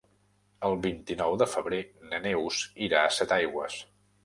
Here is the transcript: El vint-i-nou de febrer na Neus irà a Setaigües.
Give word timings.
El 0.69 0.77
vint-i-nou 0.85 1.35
de 1.41 1.47
febrer 1.51 1.83
na 2.15 2.23
Neus 2.25 2.65
irà 2.89 3.05
a 3.11 3.15
Setaigües. 3.21 3.81